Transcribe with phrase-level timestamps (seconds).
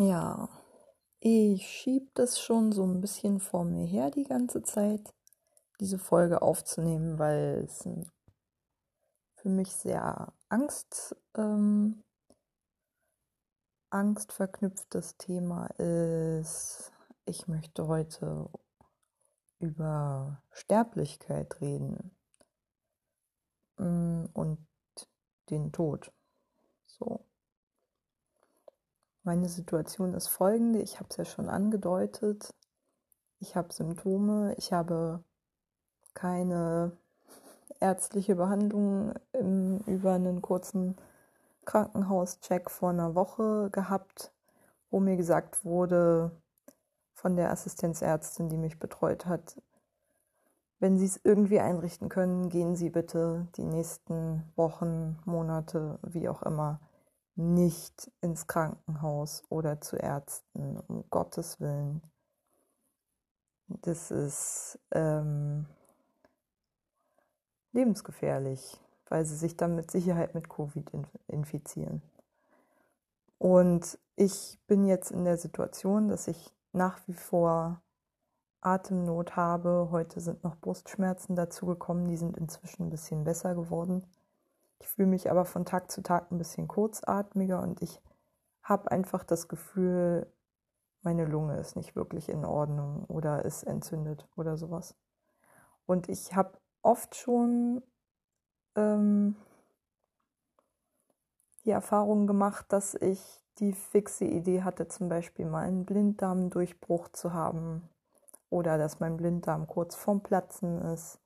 [0.00, 0.48] Ja,
[1.18, 5.12] ich schieb das schon so ein bisschen vor mir her die ganze Zeit,
[5.80, 7.82] diese Folge aufzunehmen, weil es
[9.34, 12.04] für mich sehr Angst, ähm,
[13.90, 16.92] angstverknüpftes Thema ist.
[17.24, 18.48] Ich möchte heute
[19.58, 22.16] über Sterblichkeit reden
[23.78, 24.64] mm, und
[25.50, 26.12] den Tod.
[26.86, 27.27] So.
[29.28, 32.54] Meine Situation ist folgende, ich habe es ja schon angedeutet.
[33.40, 35.22] Ich habe Symptome, ich habe
[36.14, 36.92] keine
[37.78, 40.96] ärztliche Behandlung im, über einen kurzen
[41.66, 44.32] Krankenhauscheck vor einer Woche gehabt,
[44.90, 46.30] wo mir gesagt wurde
[47.12, 49.60] von der Assistenzärztin, die mich betreut hat,
[50.78, 56.42] wenn Sie es irgendwie einrichten können, gehen Sie bitte die nächsten Wochen, Monate, wie auch
[56.44, 56.80] immer,
[57.38, 62.02] nicht ins Krankenhaus oder zu Ärzten, um Gottes Willen.
[63.68, 65.66] Das ist ähm,
[67.72, 70.90] lebensgefährlich, weil sie sich dann mit Sicherheit mit Covid
[71.28, 72.02] infizieren.
[73.38, 77.82] Und ich bin jetzt in der Situation, dass ich nach wie vor
[78.60, 79.88] Atemnot habe.
[79.92, 84.04] Heute sind noch Brustschmerzen dazugekommen, die sind inzwischen ein bisschen besser geworden.
[84.80, 88.00] Ich fühle mich aber von Tag zu Tag ein bisschen kurzatmiger und ich
[88.62, 90.32] habe einfach das Gefühl,
[91.02, 94.96] meine Lunge ist nicht wirklich in Ordnung oder ist entzündet oder sowas.
[95.86, 97.82] Und ich habe oft schon
[98.76, 99.36] ähm,
[101.64, 107.32] die Erfahrung gemacht, dass ich die fixe Idee hatte, zum Beispiel mal einen Blinddarmdurchbruch zu
[107.32, 107.88] haben
[108.50, 111.20] oder dass mein Blinddarm kurz vorm Platzen ist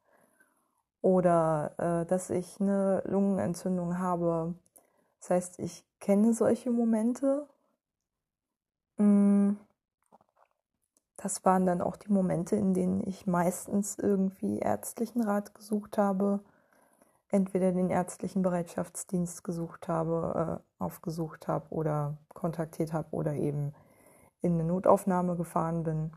[1.03, 4.55] oder äh, dass ich eine Lungenentzündung habe.
[5.21, 7.47] Das heißt, ich kenne solche Momente.
[8.97, 9.57] Mm.
[11.17, 16.41] Das waren dann auch die Momente, in denen ich meistens irgendwie ärztlichen Rat gesucht habe,
[17.29, 23.73] entweder den ärztlichen Bereitschaftsdienst gesucht habe, äh, aufgesucht habe oder kontaktiert habe oder eben
[24.41, 26.11] in eine Notaufnahme gefahren bin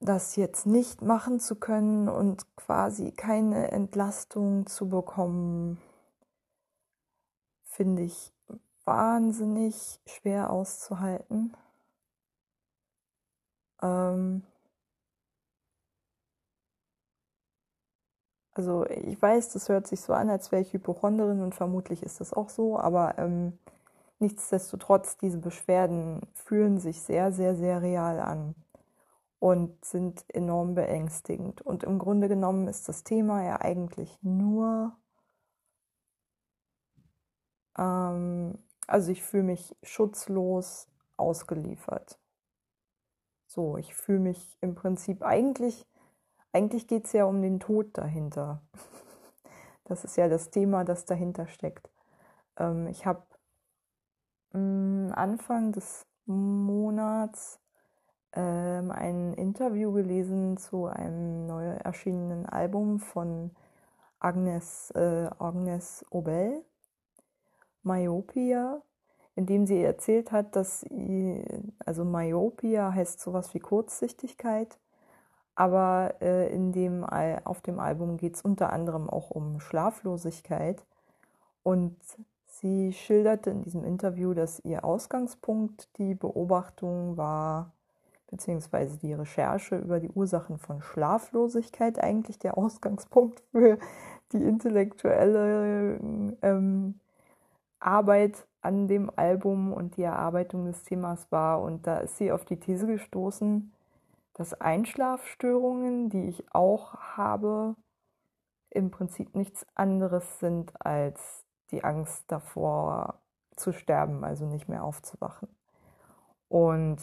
[0.00, 5.78] das jetzt nicht machen zu können und quasi keine Entlastung zu bekommen,
[7.64, 8.32] finde ich
[8.84, 11.54] wahnsinnig schwer auszuhalten.
[13.82, 14.42] Ähm
[18.54, 22.20] also ich weiß, das hört sich so an, als wäre ich Hypochonderin und vermutlich ist
[22.20, 23.58] das auch so, aber ähm,
[24.18, 28.54] nichtsdestotrotz, diese Beschwerden fühlen sich sehr, sehr, sehr real an
[29.40, 31.62] und sind enorm beängstigend.
[31.62, 34.96] Und im Grunde genommen ist das Thema ja eigentlich nur,
[37.76, 42.18] ähm, also ich fühle mich schutzlos ausgeliefert.
[43.46, 45.86] So, ich fühle mich im Prinzip eigentlich,
[46.52, 48.62] eigentlich geht es ja um den Tod dahinter.
[49.84, 51.90] Das ist ja das Thema, das dahinter steckt.
[52.56, 53.24] Ähm, ich habe
[54.52, 57.59] mm, Anfang des Monats
[58.32, 63.50] ähm, ein Interview gelesen zu einem neu erschienenen Album von
[64.18, 66.64] Agnes, äh, Agnes Obel,
[67.82, 68.82] Myopia,
[69.34, 70.84] in dem sie erzählt hat, dass,
[71.84, 74.78] also Myopia heißt sowas wie Kurzsichtigkeit,
[75.54, 80.84] aber äh, in dem, auf dem Album geht es unter anderem auch um Schlaflosigkeit.
[81.62, 81.96] Und
[82.46, 87.72] sie schilderte in diesem Interview, dass ihr Ausgangspunkt die Beobachtung war,
[88.30, 93.78] beziehungsweise die Recherche über die Ursachen von Schlaflosigkeit eigentlich der Ausgangspunkt für
[94.32, 95.98] die intellektuelle
[96.42, 97.00] ähm,
[97.80, 101.62] Arbeit an dem Album und die Erarbeitung des Themas war.
[101.62, 103.72] Und da ist sie auf die These gestoßen,
[104.34, 107.74] dass Einschlafstörungen, die ich auch habe,
[108.70, 113.20] im Prinzip nichts anderes sind als die Angst davor
[113.56, 115.48] zu sterben, also nicht mehr aufzuwachen.
[116.48, 116.98] Und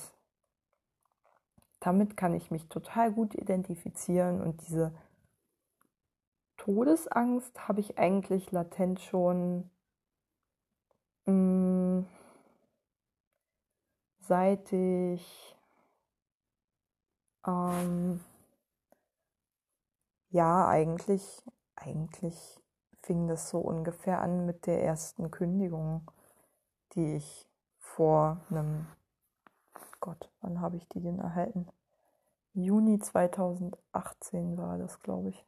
[1.79, 4.93] damit kann ich mich total gut identifizieren und diese
[6.57, 9.69] Todesangst habe ich eigentlich latent schon
[11.25, 12.07] mh, mm,
[14.19, 15.55] seit ich
[17.45, 18.19] ähm,
[20.29, 21.43] ja eigentlich
[21.75, 22.61] eigentlich
[23.01, 26.11] fing das so ungefähr an mit der ersten Kündigung,
[26.93, 27.47] die ich
[27.79, 28.85] vor einem
[30.07, 31.67] Gott, wann habe ich die denn erhalten?
[32.53, 35.45] Juni 2018 war das, glaube ich.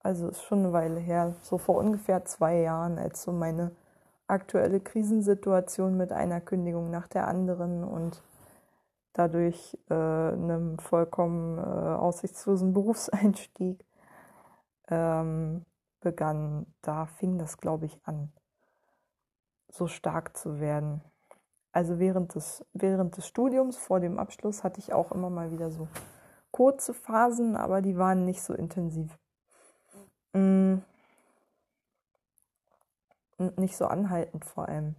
[0.00, 3.76] Also ist schon eine Weile her, so vor ungefähr zwei Jahren, als so meine
[4.28, 8.22] aktuelle Krisensituation mit einer Kündigung nach der anderen und
[9.12, 13.84] dadurch äh, einem vollkommen äh, aussichtslosen Berufseinstieg
[14.88, 15.66] ähm,
[16.00, 18.32] begann, da fing das, glaube ich, an,
[19.68, 21.02] so stark zu werden.
[21.76, 25.70] Also während des, während des Studiums, vor dem Abschluss, hatte ich auch immer mal wieder
[25.70, 25.88] so
[26.50, 29.18] kurze Phasen, aber die waren nicht so intensiv.
[30.32, 30.76] Mm.
[33.36, 34.94] Und nicht so anhaltend vor allem.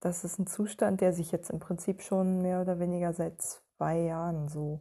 [0.00, 4.00] Das ist ein Zustand, der sich jetzt im Prinzip schon mehr oder weniger seit zwei
[4.00, 4.80] Jahren so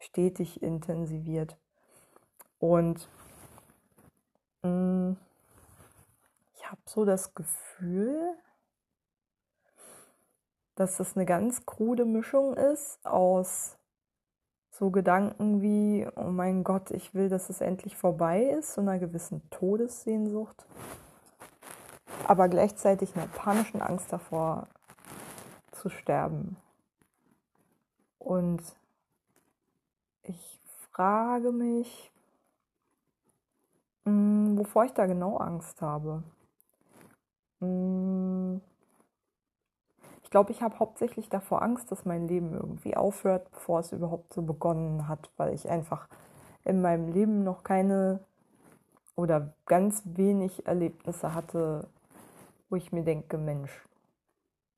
[0.00, 1.56] stetig intensiviert.
[2.58, 3.08] Und
[4.64, 5.12] mm,
[6.56, 8.34] ich habe so das Gefühl,
[10.78, 13.76] dass das eine ganz krude Mischung ist aus
[14.70, 19.00] so Gedanken wie, oh mein Gott, ich will, dass es endlich vorbei ist, so einer
[19.00, 20.66] gewissen Todessehnsucht,
[22.28, 24.68] aber gleichzeitig einer panischen Angst davor
[25.72, 26.56] zu sterben.
[28.20, 28.62] Und
[30.22, 30.60] ich
[30.92, 32.12] frage mich,
[34.04, 36.22] hm, wovor ich da genau Angst habe.
[40.28, 44.34] Ich glaube, ich habe hauptsächlich davor Angst, dass mein Leben irgendwie aufhört, bevor es überhaupt
[44.34, 46.06] so begonnen hat, weil ich einfach
[46.66, 48.20] in meinem Leben noch keine
[49.16, 51.88] oder ganz wenig Erlebnisse hatte,
[52.68, 53.70] wo ich mir denke, Mensch,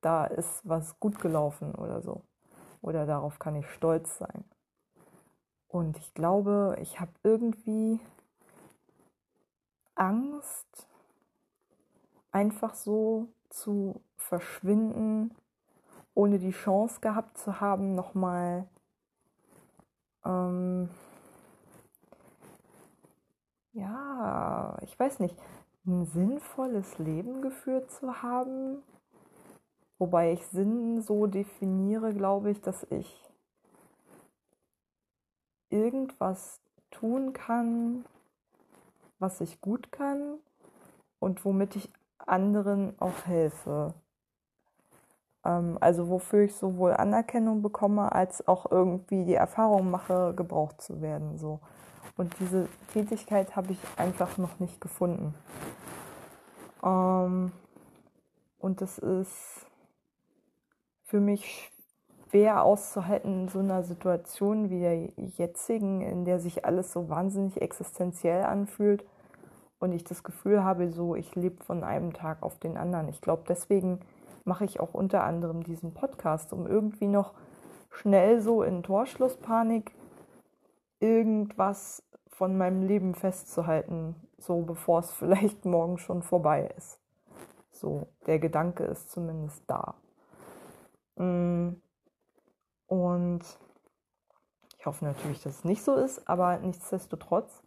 [0.02, 2.22] da ist was gut gelaufen oder so.
[2.80, 4.44] Oder darauf kann ich stolz sein.
[5.66, 7.98] Und ich glaube, ich habe irgendwie
[9.96, 10.86] Angst,
[12.30, 15.34] einfach so zu verschwinden,
[16.20, 18.68] ohne die Chance gehabt zu haben, nochmal
[20.22, 20.90] ähm,
[23.72, 25.34] ja, ich weiß nicht,
[25.86, 28.82] ein sinnvolles Leben geführt zu haben.
[29.96, 33.22] Wobei ich Sinn so definiere, glaube ich, dass ich
[35.70, 38.04] irgendwas tun kann,
[39.18, 40.38] was ich gut kann
[41.18, 43.94] und womit ich anderen auch helfe.
[45.44, 51.00] Ähm, also wofür ich sowohl Anerkennung bekomme, als auch irgendwie die Erfahrung mache, gebraucht zu
[51.00, 51.38] werden.
[51.38, 51.60] So.
[52.16, 55.34] Und diese Tätigkeit habe ich einfach noch nicht gefunden.
[56.84, 57.52] Ähm,
[58.58, 59.66] und das ist
[61.04, 61.72] für mich
[62.30, 67.60] schwer auszuhalten in so einer Situation wie der jetzigen, in der sich alles so wahnsinnig
[67.60, 69.04] existenziell anfühlt
[69.80, 73.08] und ich das Gefühl habe, so ich lebe von einem Tag auf den anderen.
[73.08, 74.00] Ich glaube, deswegen
[74.50, 77.34] mache ich auch unter anderem diesen Podcast, um irgendwie noch
[77.88, 79.94] schnell so in Torschlusspanik
[80.98, 86.98] irgendwas von meinem Leben festzuhalten, so bevor es vielleicht morgen schon vorbei ist.
[87.70, 89.94] So, der Gedanke ist zumindest da.
[91.14, 91.76] Mm.
[92.88, 93.42] Und
[94.78, 97.62] ich hoffe natürlich, dass es nicht so ist, aber nichtsdestotrotz,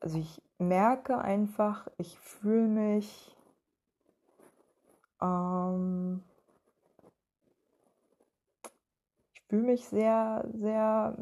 [0.00, 3.35] also ich merke einfach, ich fühle mich
[5.22, 6.22] ähm,
[9.34, 11.16] ich fühle mich sehr, sehr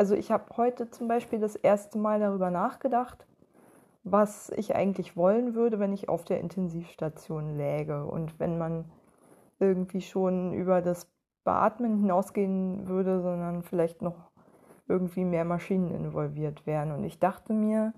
[0.00, 3.26] also ich habe heute zum Beispiel das erste Mal darüber nachgedacht,
[4.02, 8.90] was ich eigentlich wollen würde, wenn ich auf der Intensivstation läge und wenn man
[9.58, 11.06] irgendwie schon über das
[11.44, 14.30] Beatmen hinausgehen würde, sondern vielleicht noch
[14.88, 16.92] irgendwie mehr Maschinen involviert wären.
[16.92, 17.92] Und ich dachte mir,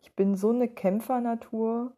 [0.00, 1.92] ich bin so eine Kämpfernatur.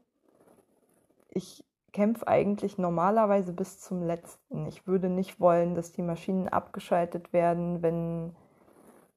[1.28, 4.66] Ich kämpfe eigentlich normalerweise bis zum letzten.
[4.66, 8.35] Ich würde nicht wollen, dass die Maschinen abgeschaltet werden, wenn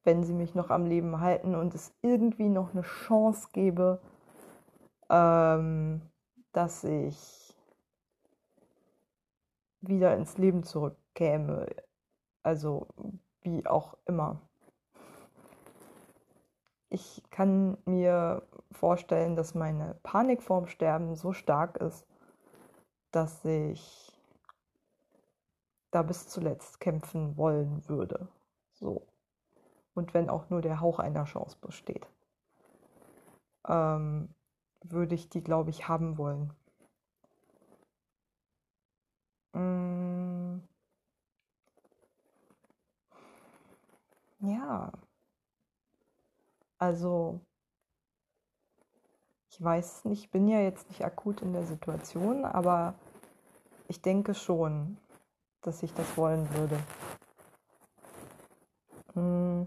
[0.04, 4.00] wenn sie mich noch am Leben halten und es irgendwie noch eine Chance gäbe,
[5.10, 6.02] ähm,
[6.52, 7.56] dass ich
[9.80, 11.66] wieder ins Leben zurückkäme.
[12.42, 12.86] Also
[13.42, 14.40] wie auch immer.
[16.90, 22.06] Ich kann mir vorstellen, dass meine Panik vorm Sterben so stark ist,
[23.14, 24.12] dass ich
[25.90, 28.28] da bis zuletzt kämpfen wollen würde.
[28.72, 29.06] So
[29.94, 32.06] und wenn auch nur der Hauch einer Chance besteht,
[33.66, 34.34] ähm,
[34.82, 36.52] würde ich die, glaube ich, haben wollen.
[39.52, 40.60] Mm.
[44.40, 44.92] Ja,
[46.78, 47.40] also
[49.48, 52.94] ich weiß nicht, ich bin ja jetzt nicht akut in der Situation, aber
[53.88, 54.98] ich denke schon,
[55.62, 56.78] dass ich das wollen würde.
[59.14, 59.66] Hm.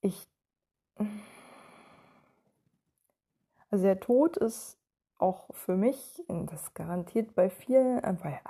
[0.00, 0.28] ich
[3.70, 4.76] Also der Tod ist
[5.18, 8.40] auch für mich, das garantiert bei vielen, weil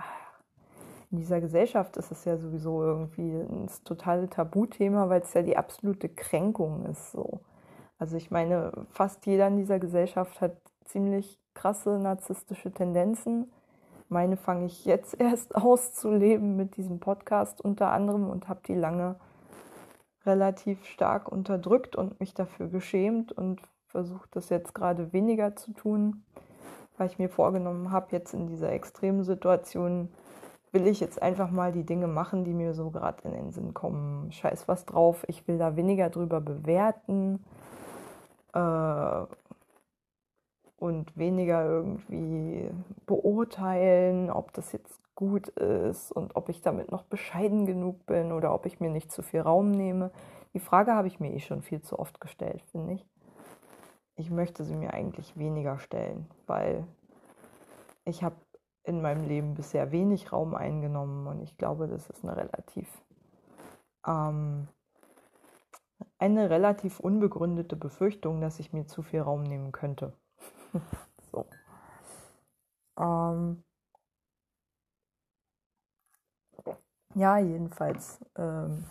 [1.13, 5.57] in dieser Gesellschaft ist es ja sowieso irgendwie ein totale Tabuthema, weil es ja die
[5.57, 7.13] absolute Kränkung ist.
[7.13, 7.41] So.
[7.99, 13.51] Also ich meine, fast jeder in dieser Gesellschaft hat ziemlich krasse narzisstische Tendenzen.
[14.09, 19.17] Meine fange ich jetzt erst auszuleben mit diesem Podcast unter anderem und habe die lange
[20.25, 26.25] relativ stark unterdrückt und mich dafür geschämt und versucht das jetzt gerade weniger zu tun,
[26.97, 30.09] weil ich mir vorgenommen habe, jetzt in dieser extremen Situation
[30.71, 33.75] will ich jetzt einfach mal die Dinge machen, die mir so gerade in den Sinn
[33.75, 34.33] kommen.
[34.33, 37.45] Scheiß was drauf, ich will da weniger drüber bewerten
[38.55, 39.27] äh,
[40.83, 42.71] und weniger irgendwie
[43.07, 48.53] beurteilen, ob das jetzt gut ist und ob ich damit noch bescheiden genug bin oder
[48.55, 50.11] ob ich mir nicht zu viel Raum nehme.
[50.55, 53.07] Die Frage habe ich mir eh schon viel zu oft gestellt, finde ich
[54.17, 56.87] ich möchte sie mir eigentlich weniger stellen, weil
[58.05, 58.37] ich habe
[58.85, 62.89] in meinem Leben bisher wenig Raum eingenommen und ich glaube, das ist eine relativ
[64.07, 64.69] ähm,
[66.19, 70.13] eine relativ unbegründete Befürchtung, dass ich mir zu viel Raum nehmen könnte.
[71.31, 71.47] So.
[72.99, 73.63] Ähm,
[77.15, 78.25] ja, jedenfalls.
[78.37, 78.85] Ähm,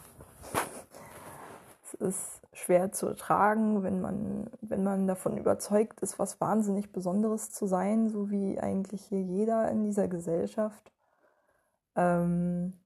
[1.83, 7.51] es ist schwer zu ertragen, wenn man, wenn man davon überzeugt ist, was wahnsinnig Besonderes
[7.51, 10.91] zu sein, so wie eigentlich hier jeder in dieser Gesellschaft.
[11.95, 12.79] Ähm,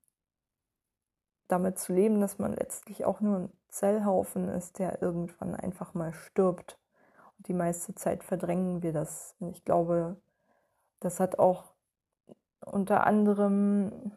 [1.47, 6.13] damit zu leben, dass man letztlich auch nur ein Zellhaufen ist, der irgendwann einfach mal
[6.13, 6.79] stirbt.
[7.47, 9.35] Die meiste Zeit verdrängen wir das.
[9.39, 10.17] Und ich glaube,
[10.99, 11.65] das hat auch
[12.65, 14.11] unter anderem,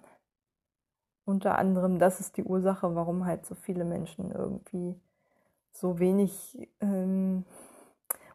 [1.25, 4.99] unter anderem, das ist die Ursache, warum halt so viele Menschen irgendwie
[5.73, 7.45] so wenig ähm,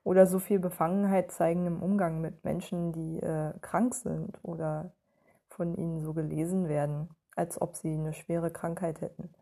[0.04, 4.92] oder so viel Befangenheit zeigen im Umgang mit Menschen, die äh, krank sind oder
[5.50, 9.34] von ihnen so gelesen werden, als ob sie eine schwere Krankheit hätten.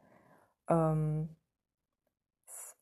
[0.70, 1.30] Ähm,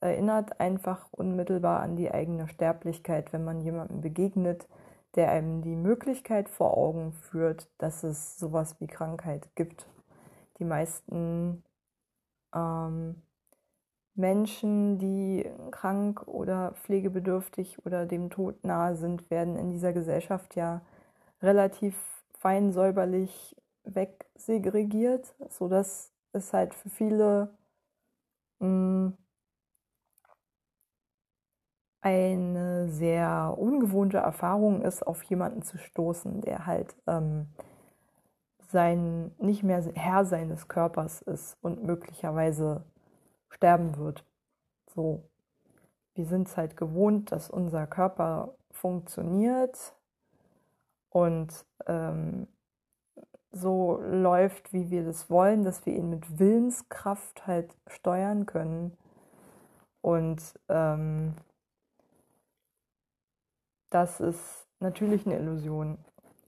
[0.01, 4.67] erinnert einfach unmittelbar an die eigene Sterblichkeit, wenn man jemandem begegnet,
[5.15, 9.87] der einem die Möglichkeit vor Augen führt, dass es sowas wie Krankheit gibt.
[10.59, 11.63] Die meisten
[12.53, 13.15] ähm,
[14.15, 20.81] Menschen, die krank oder pflegebedürftig oder dem Tod nahe sind, werden in dieser Gesellschaft ja
[21.41, 21.95] relativ
[22.37, 27.49] fein säuberlich wegsegregiert, sodass es halt für viele
[28.59, 29.17] mh, hm,
[32.01, 37.47] eine sehr ungewohnte Erfahrung ist, auf jemanden zu stoßen, der halt ähm,
[38.71, 42.83] sein, nicht mehr Herr seines Körpers ist und möglicherweise
[43.49, 44.25] sterben wird.
[44.93, 45.23] So,
[46.13, 49.95] wir sind es halt gewohnt, dass unser Körper funktioniert
[51.09, 52.47] und ähm,
[53.51, 58.95] so läuft, wie wir das wollen, dass wir ihn mit Willenskraft halt steuern können.
[60.01, 61.33] Und ähm,
[63.89, 65.97] das ist natürlich eine Illusion,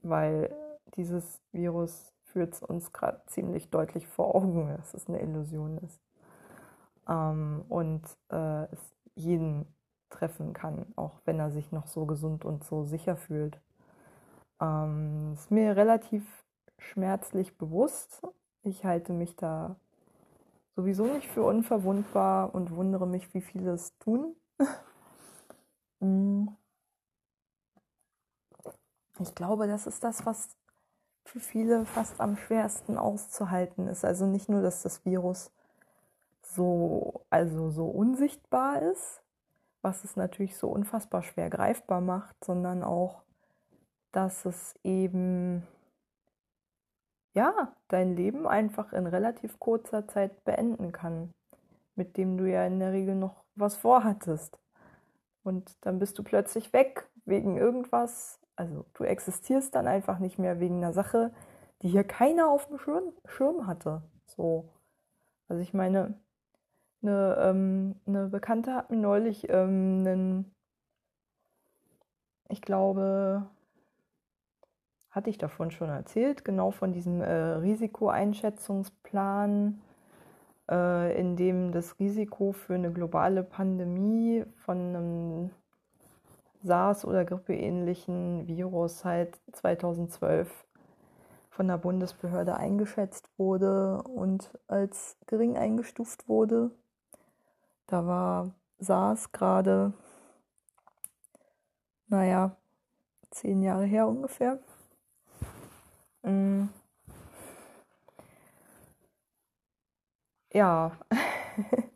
[0.02, 0.54] weil
[0.96, 6.00] dieses Virus führt es uns gerade ziemlich deutlich vor Augen, dass es eine Illusion ist
[7.08, 9.66] ähm, und äh, es jeden
[10.10, 13.58] treffen kann, auch wenn er sich noch so gesund und so sicher fühlt.
[14.60, 16.24] Ähm, ist mir relativ
[16.78, 18.22] schmerzlich bewusst.
[18.62, 19.76] Ich halte mich da
[20.76, 24.36] sowieso nicht für unverwundbar und wundere mich, wie viele es tun.
[26.00, 26.48] Mm.
[29.20, 30.56] ich glaube, das ist das, was
[31.24, 34.04] für viele fast am schwersten auszuhalten ist.
[34.04, 35.52] Also nicht nur, dass das Virus
[36.42, 39.22] so, also so unsichtbar ist,
[39.82, 43.22] was es natürlich so unfassbar schwer greifbar macht, sondern auch,
[44.12, 45.66] dass es eben
[47.34, 51.32] ja, dein Leben einfach in relativ kurzer Zeit beenden kann,
[51.94, 54.58] mit dem du ja in der Regel noch was vorhattest.
[55.42, 58.38] Und dann bist du plötzlich weg wegen irgendwas.
[58.56, 61.32] Also du existierst dann einfach nicht mehr wegen einer Sache,
[61.82, 64.02] die hier keiner auf dem Schirm, Schirm hatte.
[64.26, 64.68] So.
[65.48, 66.14] Also ich meine,
[67.02, 70.54] eine, ähm, eine Bekannte hat mir neulich ähm, einen,
[72.48, 73.48] ich glaube,
[75.10, 79.80] hatte ich davon schon erzählt, genau von diesem äh, Risikoeinschätzungsplan,
[80.70, 85.50] äh, in dem das Risiko für eine globale Pandemie von einem
[86.62, 90.66] SARS- oder grippeähnlichen Virus halt 2012
[91.50, 96.70] von der Bundesbehörde eingeschätzt wurde und als gering eingestuft wurde.
[97.86, 99.92] Da war SARS gerade
[102.12, 102.56] naja,
[103.30, 104.58] zehn Jahre her ungefähr.
[106.22, 106.68] Mm.
[110.54, 110.92] Ja,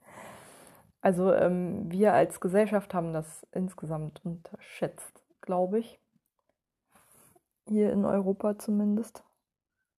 [1.06, 6.00] also ähm, wir als Gesellschaft haben das insgesamt unterschätzt, glaube ich.
[7.68, 9.22] Hier in Europa zumindest.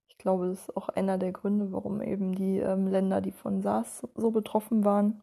[0.09, 3.63] Ich glaube, das ist auch einer der Gründe, warum eben die ähm, Länder, die von
[3.63, 5.23] SARS so betroffen waren,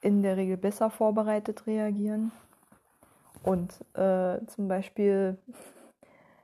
[0.00, 2.32] in der Regel besser vorbereitet reagieren
[3.44, 5.38] und äh, zum Beispiel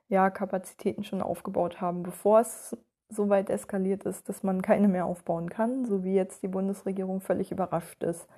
[0.08, 2.76] ja, Kapazitäten schon aufgebaut haben, bevor es
[3.08, 7.20] so weit eskaliert ist, dass man keine mehr aufbauen kann, so wie jetzt die Bundesregierung
[7.20, 8.28] völlig überrascht ist,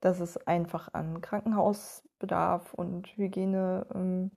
[0.00, 4.30] dass es einfach an Krankenhausbedarf und Hygienemitteln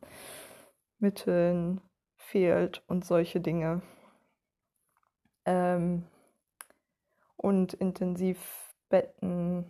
[0.98, 1.82] ähm,
[2.18, 3.82] fehlt und solche Dinge.
[5.46, 6.04] Ähm,
[7.38, 9.70] und Intensivbetten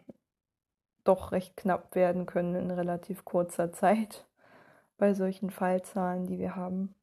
[1.03, 4.27] doch recht knapp werden können in relativ kurzer Zeit
[4.97, 6.95] bei solchen Fallzahlen, die wir haben.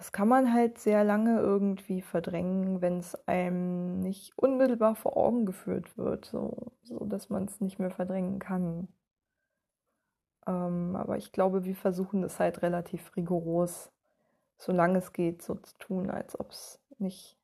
[0.00, 5.44] Das kann man halt sehr lange irgendwie verdrängen, wenn es einem nicht unmittelbar vor Augen
[5.44, 8.88] geführt wird, so, so dass man es nicht mehr verdrängen kann.
[10.46, 13.92] Ähm, aber ich glaube, wir versuchen das halt relativ rigoros,
[14.56, 17.38] solange es geht, so zu tun, als ob es nicht,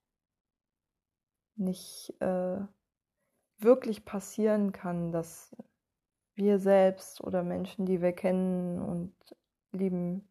[1.56, 2.60] nicht äh,
[3.58, 5.54] wirklich passieren kann, dass
[6.36, 9.14] wir selbst oder Menschen, die wir kennen und
[9.72, 10.26] lieben,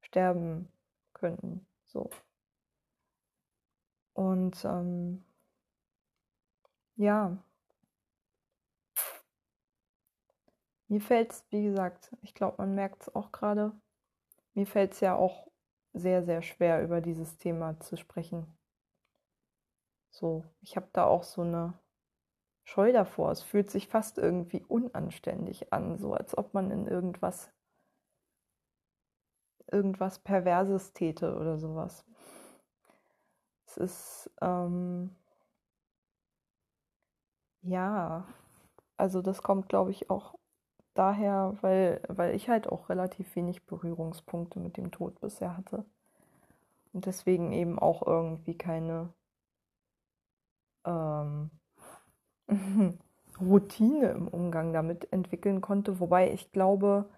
[0.00, 0.68] sterben
[1.16, 1.66] könnten.
[1.84, 2.10] So.
[4.12, 5.24] Und ähm,
[6.96, 7.36] ja,
[10.88, 13.72] mir fällt es, wie gesagt, ich glaube, man merkt es auch gerade,
[14.54, 15.48] mir fällt es ja auch
[15.92, 18.56] sehr, sehr schwer, über dieses Thema zu sprechen.
[20.10, 21.78] So, ich habe da auch so eine
[22.64, 23.30] Scheu davor.
[23.30, 27.52] Es fühlt sich fast irgendwie unanständig an, so als ob man in irgendwas
[29.70, 32.04] irgendwas Perverses täte oder sowas.
[33.66, 35.10] Es ist ähm,
[37.62, 38.26] ja,
[38.96, 40.34] also das kommt, glaube ich, auch
[40.94, 45.84] daher, weil, weil ich halt auch relativ wenig Berührungspunkte mit dem Tod bisher hatte.
[46.92, 49.12] Und deswegen eben auch irgendwie keine
[50.86, 51.50] ähm,
[53.40, 56.00] Routine im Umgang damit entwickeln konnte.
[56.00, 57.10] Wobei ich glaube,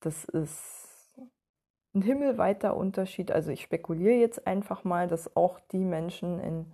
[0.00, 0.89] das ist
[1.94, 3.32] ein himmelweiter Unterschied.
[3.32, 6.66] Also ich spekuliere jetzt einfach mal, dass auch die Menschen in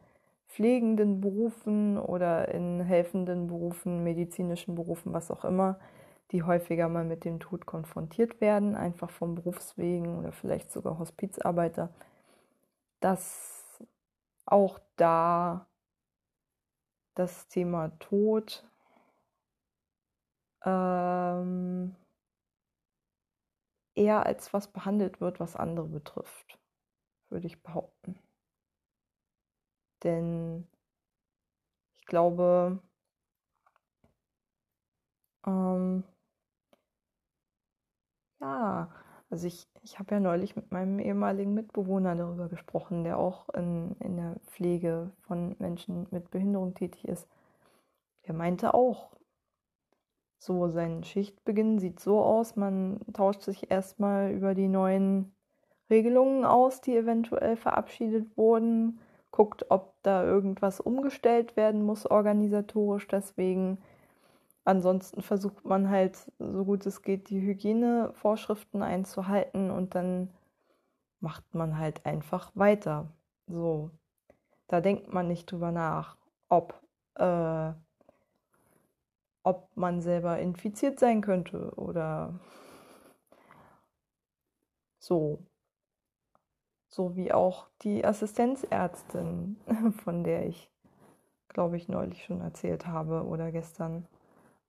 [0.49, 5.79] pflegenden Berufen oder in helfenden Berufen, medizinischen Berufen, was auch immer,
[6.33, 11.91] die häufiger mal mit dem Tod konfrontiert werden, einfach vom Berufswegen oder vielleicht sogar Hospizarbeiter,
[13.01, 13.81] dass
[14.45, 15.67] auch da
[17.15, 18.65] das Thema Tod
[20.65, 21.95] ähm,
[23.97, 26.59] eher als was behandelt wird, was andere betrifft,
[27.31, 28.19] würde ich behaupten.
[30.05, 30.67] Denn
[31.99, 32.79] ich glaube,
[35.47, 36.05] ähm,
[38.41, 38.91] ja,
[39.31, 43.97] also ich, ich habe ja neulich mit meinem ehemaligen Mitbewohner darüber gesprochen, der auch in,
[44.01, 47.29] in der Pflege von Menschen mit Behinderung tätig ist.
[48.27, 49.17] Der meinte auch,
[50.39, 55.35] so sein Schichtbeginn sieht so aus, man tauscht sich erstmal über die neuen
[55.91, 63.79] Regelungen aus, die eventuell verabschiedet wurden, guckt, ob da irgendwas umgestellt werden muss organisatorisch deswegen
[64.67, 70.31] Ansonsten versucht man halt, so gut es geht, die Hygienevorschriften einzuhalten und dann
[71.21, 73.07] macht man halt einfach weiter.
[73.47, 73.93] So,
[74.67, 76.17] da denkt man nicht drüber nach,
[76.49, 76.83] ob,
[77.15, 77.73] äh,
[79.47, 82.35] ob man selber infiziert sein könnte oder
[84.99, 85.47] so.
[86.89, 89.61] So wie auch die Assistenzärztin,
[90.05, 90.69] von der ich,
[91.49, 94.09] glaube ich, neulich schon erzählt habe oder gestern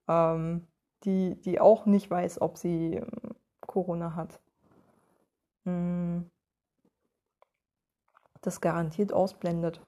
[0.07, 0.67] ähm,
[1.05, 4.39] die, die auch nicht weiß, ob sie ähm, Corona hat.
[5.65, 6.29] Hm.
[8.41, 9.81] Das garantiert ausblendet.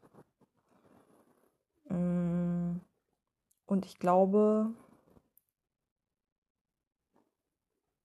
[1.89, 2.81] Hm.
[3.69, 4.71] Und ich glaube,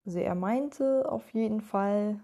[0.04, 2.20] also er meinte auf jeden Fall,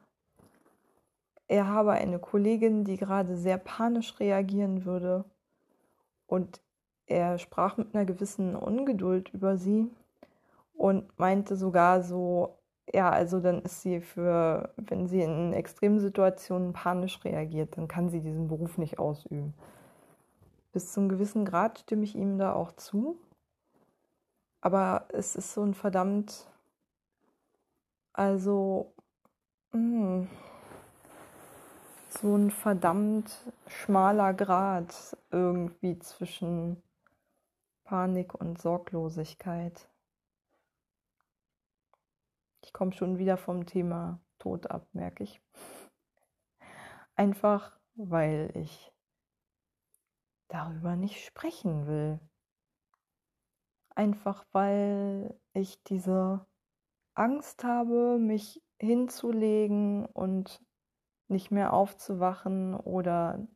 [1.49, 5.25] er habe eine Kollegin, die gerade sehr panisch reagieren würde.
[6.27, 6.61] Und
[7.07, 9.91] er sprach mit einer gewissen Ungeduld über sie
[10.75, 12.59] und meinte sogar so,
[12.93, 18.11] ja, also dann ist sie für, wenn sie in extremen Situationen panisch reagiert, dann kann
[18.11, 19.55] sie diesen Beruf nicht ausüben.
[20.73, 23.19] Bis zu einem gewissen Grad stimme ich ihm da auch zu.
[24.61, 26.47] Aber es ist so ein verdammt,
[28.13, 28.93] also
[29.73, 30.27] mh,
[32.21, 33.31] so ein verdammt
[33.67, 36.83] schmaler Grad irgendwie zwischen
[37.85, 39.89] Panik und Sorglosigkeit.
[42.63, 45.41] Ich komme schon wieder vom Thema Tod ab, merke ich.
[47.17, 48.93] Einfach weil ich
[50.49, 52.21] darüber nicht sprechen will.
[53.95, 56.45] Einfach weil ich diese
[57.15, 60.61] Angst habe, mich hinzulegen und
[61.29, 63.47] nicht mehr aufzuwachen oder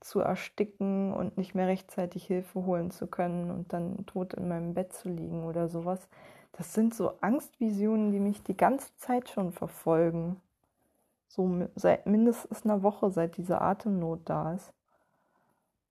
[0.00, 4.74] zu ersticken und nicht mehr rechtzeitig Hilfe holen zu können und dann tot in meinem
[4.74, 6.08] Bett zu liegen oder sowas.
[6.52, 10.40] Das sind so Angstvisionen, die mich die ganze Zeit schon verfolgen.
[11.28, 14.72] So seit mindestens einer Woche, seit diese Atemnot da ist.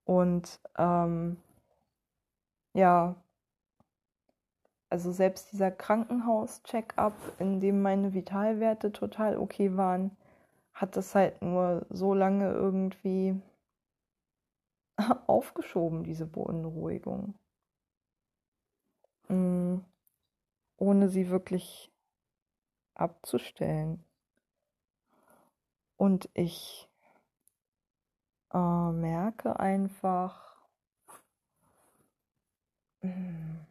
[0.05, 1.37] Und ähm,
[2.75, 3.15] ja,
[4.89, 10.15] also selbst dieser Krankenhaus-Check-up, in dem meine Vitalwerte total okay waren,
[10.73, 13.41] hat das halt nur so lange irgendwie
[15.27, 17.33] aufgeschoben, diese Beunruhigung.
[19.29, 19.77] Mm,
[20.77, 21.91] ohne sie wirklich
[22.93, 24.03] abzustellen.
[25.95, 26.89] Und ich
[28.53, 30.54] äh, merke einfach,
[33.05, 33.65] mm,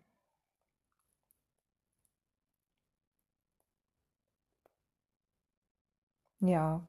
[6.41, 6.87] ja,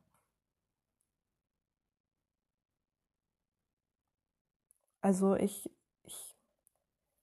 [5.05, 5.69] Also ich,
[6.03, 6.35] ich,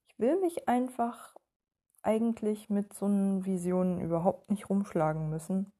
[0.06, 1.34] ich will mich einfach
[2.02, 5.72] eigentlich mit so einen Visionen überhaupt nicht rumschlagen müssen.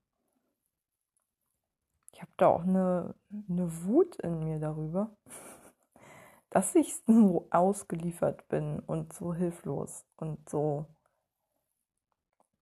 [2.13, 3.15] Ich habe da auch eine,
[3.49, 5.17] eine Wut in mir darüber,
[6.53, 10.87] dass ich so ausgeliefert bin und so hilflos und so,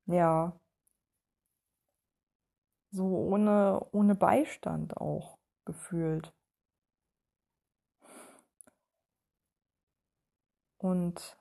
[0.07, 0.53] ja,
[2.92, 6.33] so ohne, ohne Beistand auch gefühlt.
[10.79, 11.37] Und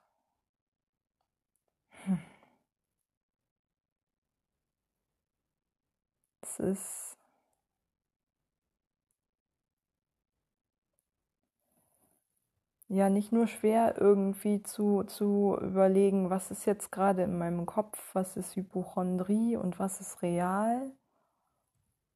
[6.41, 7.18] es ist
[12.89, 17.99] ja nicht nur schwer irgendwie zu, zu überlegen, was ist jetzt gerade in meinem Kopf,
[18.13, 20.91] was ist Hypochondrie und was ist real.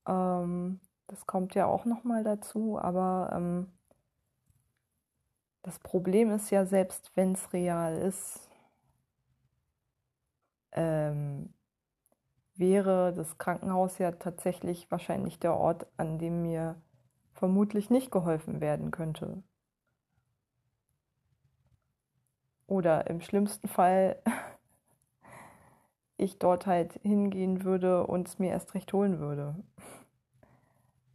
[0.07, 3.67] Ähm, das kommt ja auch nochmal dazu, aber ähm,
[5.61, 8.49] das Problem ist ja, selbst wenn es real ist,
[10.71, 11.53] ähm,
[12.55, 16.81] wäre das Krankenhaus ja tatsächlich wahrscheinlich der Ort, an dem mir
[17.33, 19.43] vermutlich nicht geholfen werden könnte.
[22.73, 24.17] Oder im schlimmsten Fall
[26.17, 29.55] ich dort halt hingehen würde und es mir erst recht holen würde.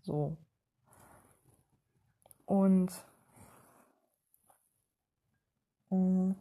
[0.04, 0.36] So.
[2.46, 2.90] Und
[5.90, 6.34] Mhm.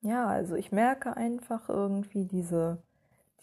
[0.00, 2.82] Ja, also ich merke einfach irgendwie diese,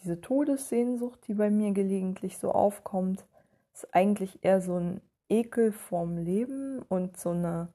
[0.04, 3.24] diese Todessehnsucht, die bei mir gelegentlich so aufkommt,
[3.72, 7.68] ist eigentlich eher so ein Ekel vorm Leben und so eine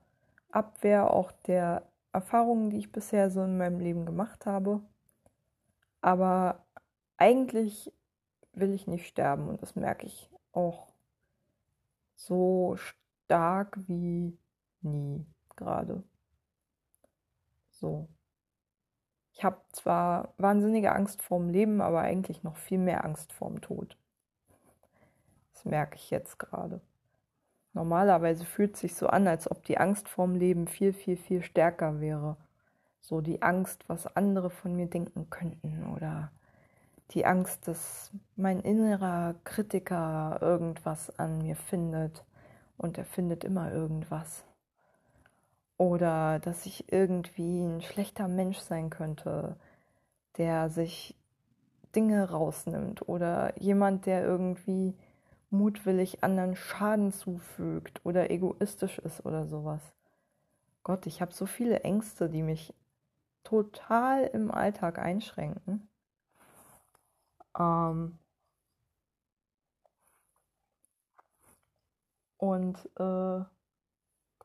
[0.50, 4.80] Abwehr auch der Erfahrungen, die ich bisher so in meinem Leben gemacht habe.
[6.00, 6.64] Aber
[7.16, 7.92] eigentlich
[8.52, 10.92] will ich nicht sterben und das merke ich auch
[12.14, 14.38] so stark wie
[14.82, 16.02] nie gerade.
[17.70, 18.08] So.
[19.40, 23.96] Ich habe zwar wahnsinnige Angst vorm Leben, aber eigentlich noch viel mehr Angst vorm Tod.
[25.54, 26.82] Das merke ich jetzt gerade.
[27.72, 31.42] Normalerweise fühlt es sich so an, als ob die Angst vorm Leben viel, viel, viel
[31.42, 32.36] stärker wäre.
[33.00, 36.30] So die Angst, was andere von mir denken könnten oder
[37.12, 42.26] die Angst, dass mein innerer Kritiker irgendwas an mir findet
[42.76, 44.44] und er findet immer irgendwas.
[45.80, 49.56] Oder dass ich irgendwie ein schlechter Mensch sein könnte,
[50.36, 51.16] der sich
[51.96, 54.94] Dinge rausnimmt oder jemand, der irgendwie
[55.48, 59.80] mutwillig anderen Schaden zufügt oder egoistisch ist oder sowas.
[60.82, 62.74] Gott, ich habe so viele Ängste, die mich
[63.42, 65.88] total im Alltag einschränken.
[67.58, 68.18] Ähm,
[72.36, 73.44] und äh,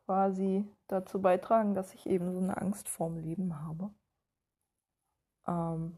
[0.05, 3.91] quasi dazu beitragen, dass ich eben so eine Angst vorm Leben habe.
[5.47, 5.97] Ähm,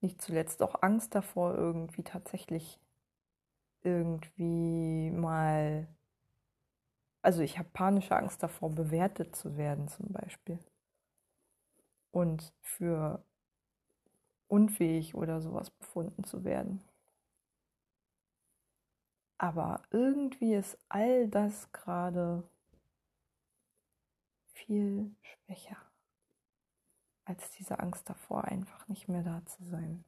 [0.00, 2.80] nicht zuletzt auch Angst davor, irgendwie tatsächlich
[3.82, 5.86] irgendwie mal,
[7.22, 10.58] also ich habe panische Angst davor, bewertet zu werden zum Beispiel.
[12.10, 13.22] Und für
[14.48, 16.82] unfähig oder sowas befunden zu werden.
[19.38, 22.42] Aber irgendwie ist all das gerade
[24.52, 25.76] viel schwächer
[27.26, 30.04] als diese Angst davor, einfach nicht mehr da zu sein.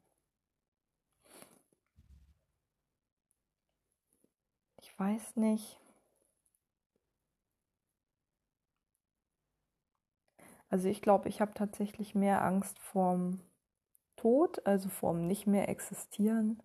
[4.81, 5.81] Ich weiß nicht.
[10.71, 13.41] Also ich glaube, ich habe tatsächlich mehr Angst vorm
[14.17, 16.63] Tod, also vorm nicht mehr existieren,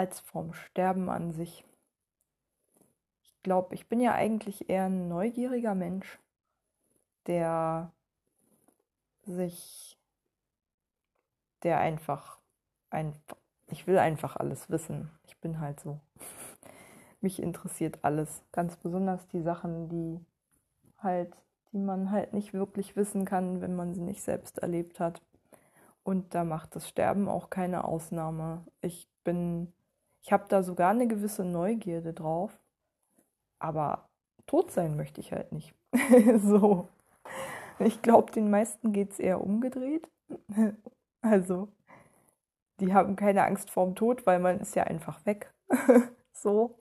[0.00, 1.62] als vorm Sterben an sich.
[3.22, 6.18] Ich glaube, ich bin ja eigentlich eher ein neugieriger Mensch,
[7.26, 7.92] der
[9.24, 9.98] sich,
[11.62, 12.38] der einfach,
[12.88, 13.14] ein,
[13.66, 15.10] ich will einfach alles wissen.
[15.26, 16.00] Ich bin halt so.
[17.20, 18.42] Mich interessiert alles.
[18.52, 20.24] Ganz besonders die Sachen, die
[20.96, 21.36] halt,
[21.72, 25.20] die man halt nicht wirklich wissen kann, wenn man sie nicht selbst erlebt hat.
[26.04, 28.64] Und da macht das Sterben auch keine Ausnahme.
[28.80, 29.70] Ich bin,
[30.22, 32.58] ich habe da sogar eine gewisse Neugierde drauf.
[33.58, 34.08] Aber
[34.46, 35.74] tot sein möchte ich halt nicht.
[36.38, 36.88] so.
[37.78, 40.08] Ich glaube, den meisten geht es eher umgedreht.
[41.22, 41.68] Also,
[42.80, 45.52] die haben keine Angst vorm Tod, weil man ist ja einfach weg.
[46.32, 46.80] so,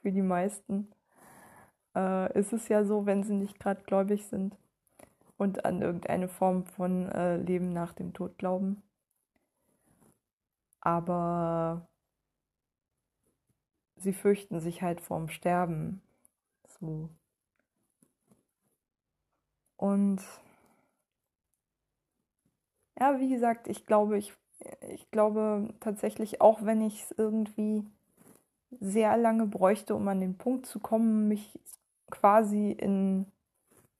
[0.00, 0.92] für die meisten
[1.96, 4.56] äh, ist es ja so, wenn sie nicht gerade gläubig sind
[5.36, 8.84] und an irgendeine Form von äh, Leben nach dem Tod glauben.
[10.80, 11.88] Aber
[13.96, 16.00] sie fürchten sich halt vorm Sterben.
[16.80, 17.10] So.
[19.78, 20.20] Und
[22.98, 24.32] ja, wie gesagt, ich glaube, ich,
[24.88, 27.84] ich glaube tatsächlich, auch wenn ich es irgendwie
[28.80, 31.58] sehr lange bräuchte, um an den Punkt zu kommen, mich
[32.10, 33.26] quasi in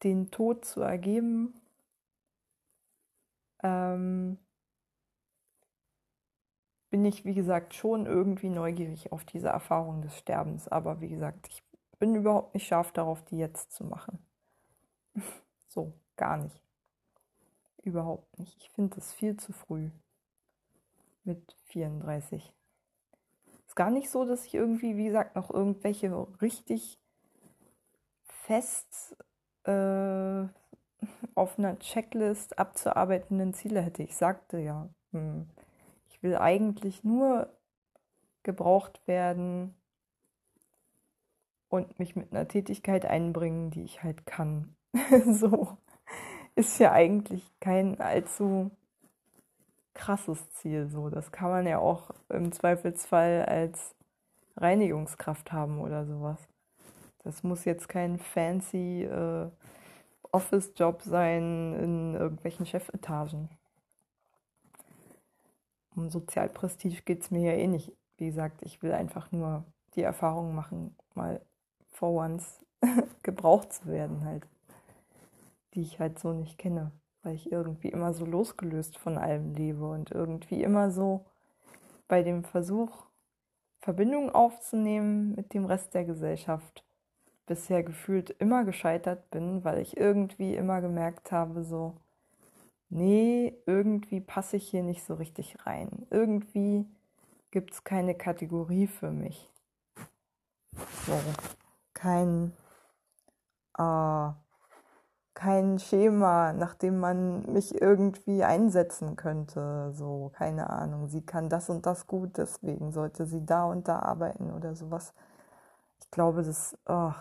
[0.05, 1.55] den Tod zu ergeben,
[3.63, 4.39] ähm,
[6.97, 10.67] bin ich, wie gesagt, schon irgendwie neugierig auf diese Erfahrung des Sterbens.
[10.67, 11.63] Aber wie gesagt, ich
[11.99, 14.19] bin überhaupt nicht scharf darauf, die jetzt zu machen.
[15.69, 16.59] So, gar nicht.
[17.83, 18.57] Überhaupt nicht.
[18.63, 19.91] Ich finde es viel zu früh
[21.25, 22.51] mit 34.
[23.67, 26.99] Ist gar nicht so, dass ich irgendwie, wie gesagt, noch irgendwelche richtig
[28.25, 29.19] fest
[29.65, 29.71] äh,
[31.35, 34.03] auf einer Checklist abzuarbeitenden Ziele hätte.
[34.03, 35.51] Ich sagte ja, hm,
[36.17, 37.53] ich will eigentlich nur
[38.43, 39.75] gebraucht werden
[41.69, 44.75] und mich mit einer Tätigkeit einbringen, die ich halt kann.
[45.31, 45.77] so
[46.55, 48.71] ist ja eigentlich kein allzu
[49.93, 50.89] krasses Ziel.
[50.89, 53.95] So, das kann man ja auch im Zweifelsfall als
[54.57, 56.39] Reinigungskraft haben oder sowas.
[57.25, 59.51] Das muss jetzt kein fancy äh,
[60.33, 63.51] Office-Job sein in irgendwelchen Chefetagen.
[65.97, 67.93] Um Sozialprestige geht es mir ja eh nicht.
[68.19, 71.41] Wie gesagt, ich will einfach nur die Erfahrung machen, mal
[71.89, 72.61] for once
[73.23, 74.47] gebraucht zu werden halt
[75.77, 76.91] die ich halt so nicht kenne,
[77.23, 81.27] weil ich irgendwie immer so losgelöst von allem lebe und irgendwie immer so
[82.09, 83.07] bei dem Versuch,
[83.79, 86.83] Verbindung aufzunehmen mit dem Rest der Gesellschaft
[87.45, 91.95] bisher gefühlt immer gescheitert bin, weil ich irgendwie immer gemerkt habe, so,
[92.89, 96.07] nee, irgendwie passe ich hier nicht so richtig rein.
[96.11, 96.87] Irgendwie
[97.51, 99.51] gibt es keine Kategorie für mich.
[101.07, 101.19] So,
[101.95, 102.53] kein,
[103.79, 104.31] äh,
[105.35, 109.93] kein Schema, nach dem man mich irgendwie einsetzen könnte.
[109.95, 114.01] So, keine Ahnung, sie kann das und das gut, deswegen sollte sie da und da
[114.01, 115.15] arbeiten oder sowas.
[116.01, 117.13] Ich glaube, das, oh,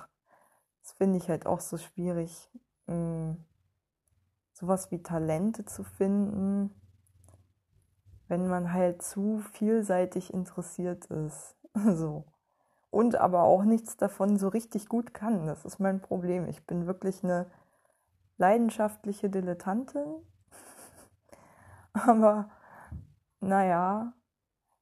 [0.81, 2.49] das finde ich halt auch so schwierig,
[2.87, 3.37] hm,
[4.55, 6.73] sowas wie Talente zu finden,
[8.27, 11.55] wenn man halt zu vielseitig interessiert ist.
[11.73, 12.25] so.
[12.89, 15.45] Und aber auch nichts davon so richtig gut kann.
[15.45, 16.47] Das ist mein Problem.
[16.47, 17.51] Ich bin wirklich eine
[18.37, 20.05] leidenschaftliche Dilettantin.
[21.93, 22.49] Aber
[23.41, 24.13] naja,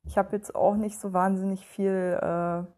[0.03, 2.71] ich habe jetzt auch nicht so wahnsinnig viel äh,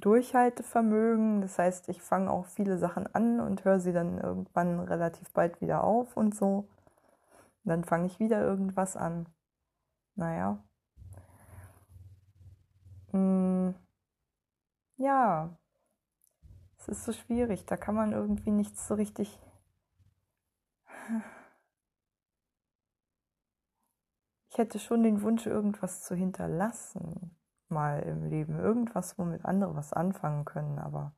[0.00, 1.40] Durchhaltevermögen.
[1.42, 5.60] Das heißt, ich fange auch viele Sachen an und höre sie dann irgendwann relativ bald
[5.60, 6.68] wieder auf und so.
[7.64, 9.26] Und dann fange ich wieder irgendwas an.
[10.16, 10.62] Naja.
[13.12, 13.74] Hm.
[14.96, 15.50] Ja.
[16.78, 17.66] Es ist so schwierig.
[17.66, 19.38] Da kann man irgendwie nichts so richtig
[24.50, 27.36] ich hätte schon den Wunsch, irgendwas zu hinterlassen.
[27.70, 28.58] Mal im Leben.
[28.58, 31.12] Irgendwas, womit andere was anfangen können, aber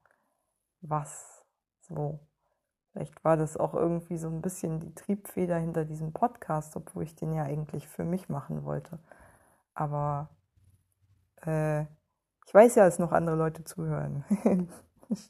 [0.80, 1.44] was?
[1.80, 2.20] So.
[2.92, 7.16] Vielleicht war das auch irgendwie so ein bisschen die Triebfeder hinter diesem Podcast, obwohl ich
[7.16, 8.98] den ja eigentlich für mich machen wollte.
[9.74, 10.28] Aber
[11.46, 11.82] äh,
[12.46, 14.24] ich weiß ja, dass noch andere Leute zuhören.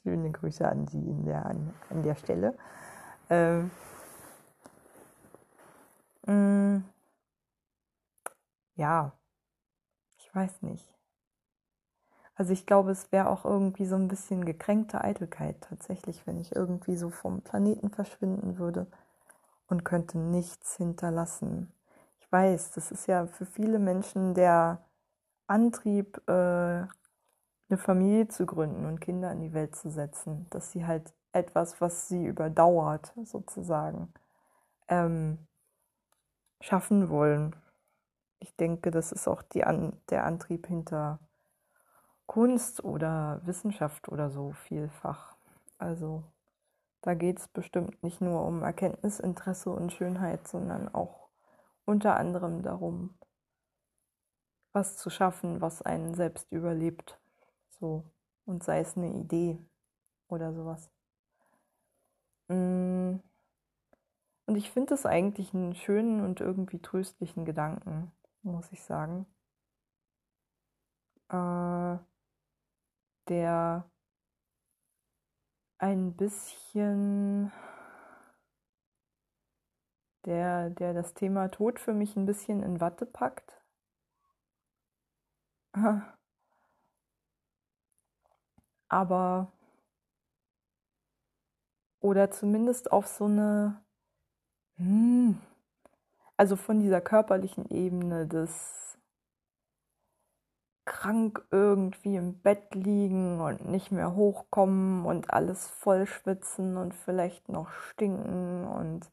[0.03, 2.57] Schöne Grüße an Sie in der, an, an der Stelle.
[3.29, 3.71] Ähm,
[6.25, 6.83] mh, mm,
[8.75, 9.13] ja,
[10.17, 10.93] ich weiß nicht.
[12.35, 16.55] Also ich glaube, es wäre auch irgendwie so ein bisschen gekränkte Eitelkeit tatsächlich, wenn ich
[16.55, 18.87] irgendwie so vom Planeten verschwinden würde
[19.67, 21.71] und könnte nichts hinterlassen.
[22.19, 24.79] Ich weiß, das ist ja für viele Menschen der
[25.47, 30.85] Antrieb, äh, eine Familie zu gründen und Kinder in die Welt zu setzen, dass sie
[30.85, 34.13] halt etwas, was sie überdauert, sozusagen,
[34.87, 35.39] ähm,
[36.61, 37.55] schaffen wollen.
[38.39, 41.19] Ich denke, das ist auch die An der Antrieb hinter
[42.25, 45.35] Kunst oder Wissenschaft oder so vielfach.
[45.77, 46.23] Also
[47.01, 51.29] da geht es bestimmt nicht nur um Erkenntnisinteresse und Schönheit, sondern auch
[51.85, 53.13] unter anderem darum,
[54.71, 57.19] was zu schaffen, was einen selbst überlebt.
[57.69, 58.05] So.
[58.45, 59.59] Und sei es eine Idee
[60.27, 60.89] oder sowas.
[62.47, 63.17] Mm.
[64.45, 69.25] Und ich finde es eigentlich einen schönen und irgendwie tröstlichen Gedanken, muss ich sagen.
[71.29, 71.97] Äh,
[73.29, 73.89] der
[75.77, 77.51] ein bisschen,
[80.25, 83.61] der, der das Thema Tod für mich ein bisschen in Watte packt.
[88.87, 89.51] Aber,
[91.99, 93.83] oder zumindest auf so eine,
[94.77, 95.39] hm,
[96.37, 98.97] also von dieser körperlichen Ebene des
[100.85, 107.49] krank irgendwie im Bett liegen und nicht mehr hochkommen und alles voll schwitzen und vielleicht
[107.49, 109.09] noch stinken und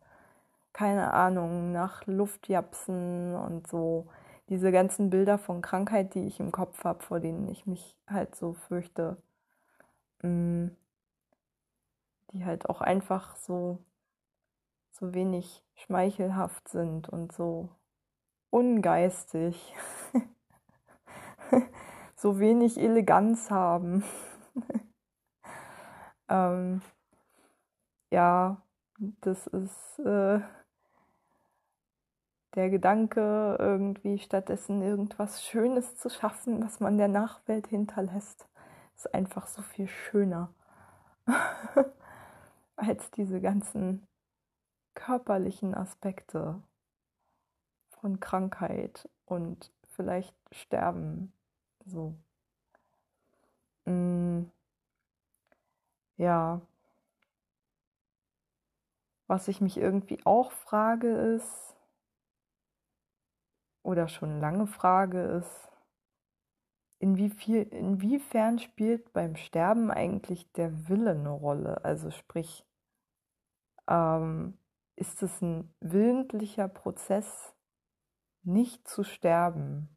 [0.73, 4.09] keine Ahnung, nach Luft japsen und so.
[4.49, 8.35] Diese ganzen Bilder von Krankheit, die ich im Kopf habe, vor denen ich mich halt
[8.35, 9.17] so fürchte,
[10.23, 10.69] mm,
[12.33, 13.79] die halt auch einfach so,
[14.93, 17.69] so wenig schmeichelhaft sind und so
[18.51, 19.75] ungeistig.
[22.17, 24.05] so wenig Eleganz haben.
[26.29, 26.83] ähm,
[28.11, 28.63] ja,
[29.21, 30.41] das ist äh,
[32.55, 38.49] der Gedanke, irgendwie stattdessen irgendwas Schönes zu schaffen, was man der Nachwelt hinterlässt,
[38.97, 40.53] ist einfach so viel schöner
[42.77, 44.07] als diese ganzen
[44.95, 46.63] körperlichen Aspekte
[48.01, 51.33] von Krankheit und vielleicht Sterben.
[51.87, 52.15] So.
[53.87, 54.51] Mm.
[56.17, 56.61] Ja.
[59.27, 61.77] Was ich mich irgendwie auch frage ist,
[63.83, 65.69] oder schon lange frage ist,
[66.99, 71.85] inwiefern spielt beim Sterben eigentlich der Wille eine Rolle?
[71.85, 72.67] Also sprich,
[73.89, 74.59] ähm,
[74.97, 77.55] ist es ein willentlicher Prozess,
[78.43, 79.97] nicht zu sterben?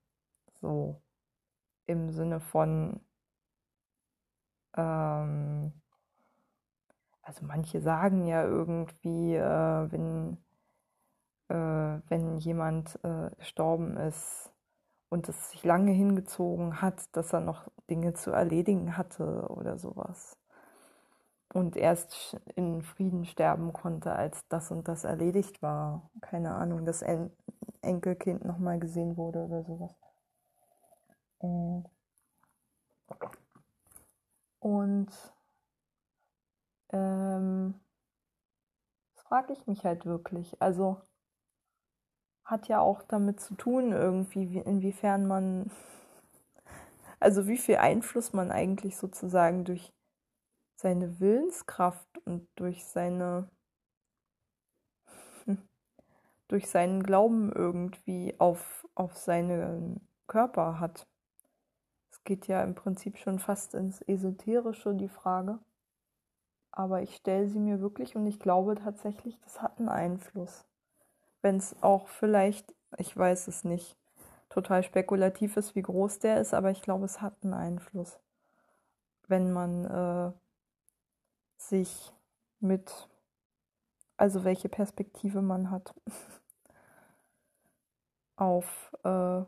[0.54, 1.03] So
[1.86, 3.00] im Sinne von,
[4.76, 5.74] ähm,
[7.22, 10.38] also manche sagen ja irgendwie, äh, wenn,
[11.50, 14.52] äh, wenn jemand äh, gestorben ist
[15.10, 20.38] und es sich lange hingezogen hat, dass er noch Dinge zu erledigen hatte oder sowas.
[21.54, 26.10] Und erst in Frieden sterben konnte, als das und das erledigt war.
[26.22, 27.32] Keine Ahnung, das en
[27.84, 29.96] Enkelkind nochmal gesehen wurde oder sowas.
[34.60, 35.12] Und
[36.94, 37.74] ähm,
[39.14, 40.62] das frage ich mich halt wirklich.
[40.62, 41.02] Also
[42.46, 45.70] hat ja auch damit zu tun, irgendwie, inwiefern man,
[47.20, 49.94] also wie viel Einfluss man eigentlich sozusagen durch
[50.78, 53.50] seine Willenskraft und durch seine
[56.48, 61.08] durch seinen Glauben irgendwie auf, auf seinen Körper hat
[62.24, 65.60] geht ja im Prinzip schon fast ins Esoterische, die Frage.
[66.72, 70.66] Aber ich stelle sie mir wirklich und ich glaube tatsächlich, das hat einen Einfluss.
[71.42, 73.98] Wenn es auch vielleicht, ich weiß es nicht,
[74.50, 78.20] total spekulativ ist, wie groß der ist, aber ich glaube, es hat einen Einfluss.
[79.28, 80.32] Wenn man äh,
[81.58, 82.14] sich
[82.60, 83.10] mit,
[84.18, 85.94] also welche Perspektive man hat
[88.36, 89.44] auf äh,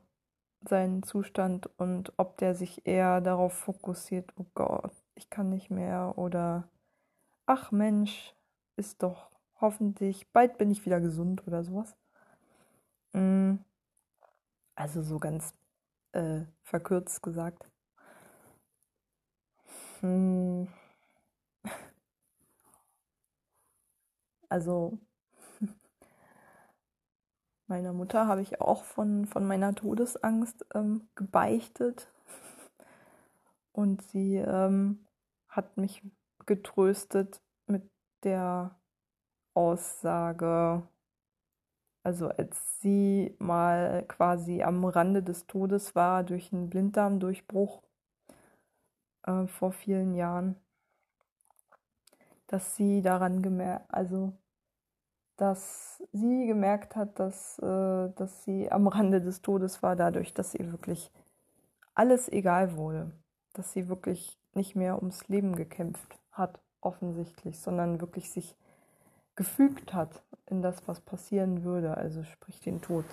[0.70, 6.13] seinen Zustand und ob der sich eher darauf fokussiert, oh Gott, ich kann nicht mehr
[6.18, 6.70] oder
[7.45, 8.34] ach Mensch,
[8.78, 11.95] ist doch hoffentlich, bald bin ich wieder gesund oder sowas.
[13.13, 13.55] Mm.
[14.76, 15.53] Also so ganz
[16.13, 17.70] äh, verkürzt gesagt.
[20.01, 20.68] Hm.
[24.49, 24.99] Also
[27.68, 32.11] meiner Mutter habe ich auch von, von meiner Todesangst ähm, gebeichtet.
[33.72, 35.05] Und sie ähm,
[35.49, 36.01] hat mich
[36.45, 37.84] getröstet mit
[38.24, 38.76] der
[39.53, 40.84] Aussage,
[42.03, 47.82] also als sie mal quasi am Rande des Todes war durch einen Blinddarmdurchbruch
[49.24, 50.55] äh, vor vielen Jahren,
[52.47, 54.34] dass sie daran gemerkt, also
[55.38, 60.55] dass sie gemerkt hat, dass, äh, dass sie am Rande des Todes war, dadurch, dass
[60.55, 61.11] ihr wirklich
[61.93, 63.11] alles egal wurde,
[63.53, 68.55] dass sie wirklich nicht mehr ums Leben gekämpft hat, offensichtlich, sondern wirklich sich
[69.36, 73.05] gefügt hat in das, was passieren würde, also sprich den Tod.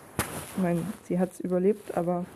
[0.55, 2.27] Ich meine, sie hat es überlebt, aber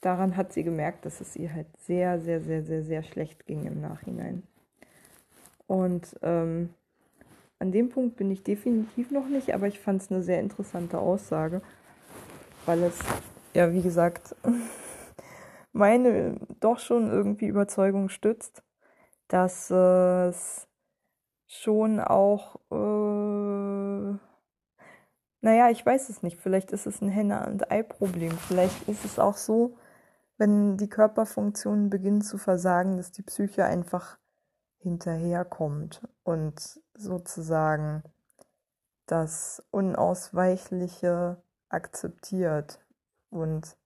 [0.00, 3.64] daran hat sie gemerkt, dass es ihr halt sehr, sehr, sehr, sehr, sehr schlecht ging
[3.66, 4.42] im Nachhinein.
[5.66, 6.74] Und ähm,
[7.62, 10.98] an dem Punkt bin ich definitiv noch nicht, aber ich fand es eine sehr interessante
[10.98, 11.62] Aussage,
[12.66, 12.98] weil es,
[13.54, 14.34] ja, wie gesagt,
[15.72, 18.64] meine doch schon irgendwie Überzeugung stützt,
[19.28, 20.66] dass es
[21.46, 24.18] schon auch, äh,
[25.40, 29.20] naja, ich weiß es nicht, vielleicht ist es ein Henne- und Ei-Problem, vielleicht ist es
[29.20, 29.76] auch so,
[30.36, 34.18] wenn die Körperfunktionen beginnen zu versagen, dass die Psyche einfach
[34.82, 38.02] hinterherkommt und sozusagen
[39.06, 42.84] das Unausweichliche akzeptiert
[43.30, 43.76] und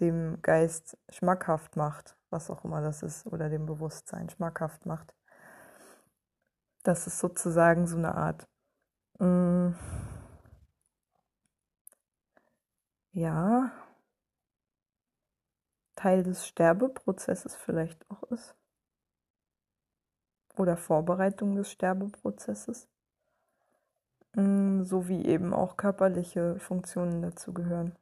[0.00, 5.14] dem Geist schmackhaft macht, was auch immer das ist, oder dem Bewusstsein schmackhaft macht.
[6.82, 8.48] Das ist sozusagen so eine Art,
[9.18, 9.70] mm,
[13.12, 13.72] ja,
[15.96, 18.54] Teil des Sterbeprozesses vielleicht auch ist
[20.56, 22.88] oder Vorbereitung des Sterbeprozesses,
[24.34, 27.96] mm, sowie eben auch körperliche Funktionen dazu gehören.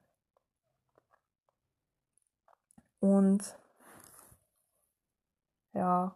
[3.00, 3.56] Und
[5.72, 6.14] ja,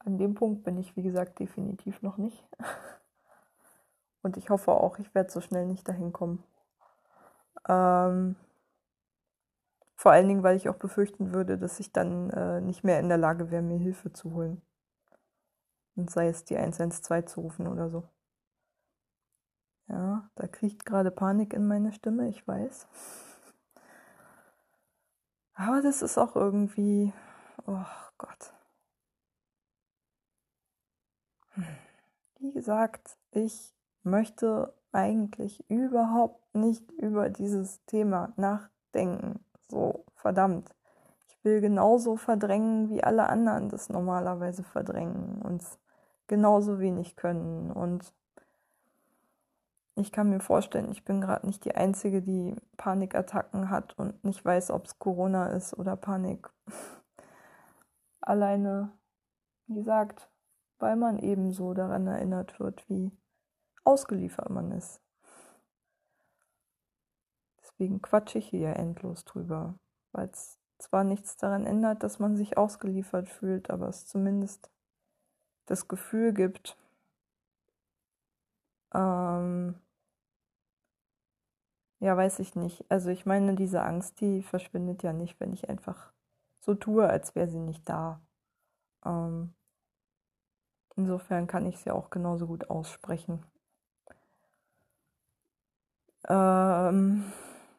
[0.00, 2.46] an dem Punkt bin ich, wie gesagt, definitiv noch nicht.
[4.22, 6.44] Und ich hoffe auch, ich werde so schnell nicht dahin kommen.
[7.68, 8.36] Ähm,
[9.96, 13.08] vor allen Dingen, weil ich auch befürchten würde, dass ich dann äh, nicht mehr in
[13.08, 14.62] der Lage wäre, mir Hilfe zu holen.
[15.96, 18.08] Und sei es die 112 zu rufen oder so.
[19.88, 22.86] Ja, da kriegt gerade Panik in meine Stimme, ich weiß.
[25.54, 27.12] Aber das ist auch irgendwie,
[27.66, 27.84] oh
[28.16, 28.54] Gott.
[32.38, 39.44] Wie gesagt, ich möchte eigentlich überhaupt nicht über dieses Thema nachdenken.
[39.68, 40.74] So, verdammt
[41.42, 45.62] will genauso verdrängen, wie alle anderen das normalerweise verdrängen und
[46.26, 47.70] genauso wenig können.
[47.70, 48.14] Und
[49.94, 54.44] ich kann mir vorstellen, ich bin gerade nicht die Einzige, die Panikattacken hat und nicht
[54.44, 56.50] weiß, ob es Corona ist oder Panik.
[58.20, 58.92] Alleine,
[59.66, 60.30] wie gesagt,
[60.78, 63.12] weil man eben so daran erinnert wird, wie
[63.84, 65.02] ausgeliefert man ist.
[67.60, 69.74] Deswegen quatsche ich hier endlos drüber,
[70.12, 74.70] weil es zwar nichts daran ändert, dass man sich ausgeliefert fühlt, aber es zumindest
[75.66, 76.76] das Gefühl gibt,
[78.94, 79.74] ähm,
[82.00, 82.84] ja, weiß ich nicht.
[82.88, 86.12] Also ich meine, diese Angst, die verschwindet ja nicht, wenn ich einfach
[86.60, 88.20] so tue, als wäre sie nicht da.
[89.04, 89.54] Ähm,
[90.96, 93.44] insofern kann ich sie auch genauso gut aussprechen.
[96.28, 97.24] Ähm,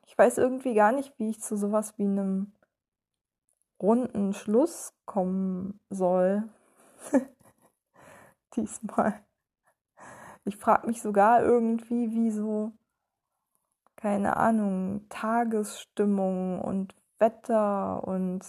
[0.06, 2.52] ich weiß irgendwie gar nicht, wie ich zu sowas wie einem
[3.82, 6.44] runden Schluss kommen soll.
[8.56, 9.22] Diesmal.
[10.44, 12.72] Ich frage mich sogar irgendwie, wie so,
[13.96, 18.42] keine Ahnung, Tagesstimmung und Wetter und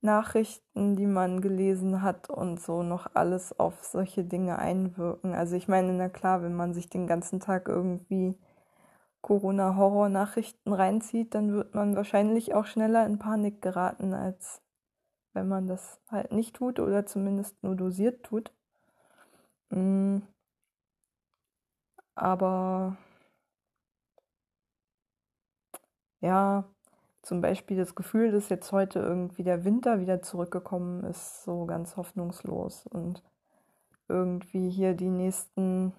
[0.00, 5.34] Nachrichten, die man gelesen hat und so noch alles auf solche Dinge einwirken.
[5.34, 8.38] Also ich meine, na klar, wenn man sich den ganzen Tag irgendwie
[9.22, 14.62] Corona-Horror-Nachrichten reinzieht, dann wird man wahrscheinlich auch schneller in Panik geraten, als
[15.32, 18.52] wenn man das halt nicht tut oder zumindest nur dosiert tut.
[19.70, 20.18] Mm.
[22.14, 22.96] Aber
[26.20, 26.64] ja,
[27.22, 31.96] zum Beispiel das Gefühl, dass jetzt heute irgendwie der Winter wieder zurückgekommen ist, so ganz
[31.96, 33.22] hoffnungslos und
[34.08, 35.92] irgendwie hier die nächsten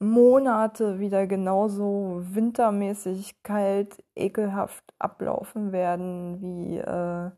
[0.00, 7.30] Monate wieder genauso wintermäßig kalt, ekelhaft ablaufen werden wie äh,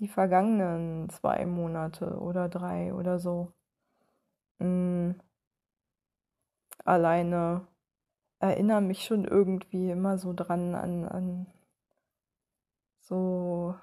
[0.00, 3.52] die vergangenen zwei Monate oder drei oder so.
[4.60, 5.14] Mhm.
[6.84, 7.66] Alleine
[8.40, 11.46] erinnere mich schon irgendwie immer so dran an, an
[13.00, 13.74] so,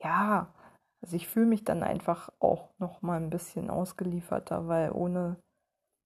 [0.00, 0.46] ja,
[1.02, 5.36] also ich fühle mich dann einfach auch noch mal ein bisschen ausgelieferter, weil ohne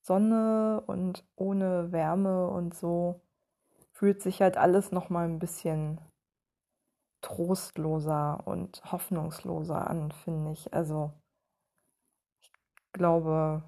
[0.01, 3.21] Sonne und ohne Wärme und so
[3.93, 6.01] fühlt sich halt alles noch mal ein bisschen
[7.21, 10.73] trostloser und hoffnungsloser an, finde ich.
[10.73, 11.13] Also
[12.41, 12.53] ich
[12.93, 13.65] glaube,